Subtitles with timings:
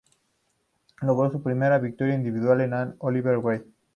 [1.01, 3.61] Logro su primera victoria individual ante Oliver Grey.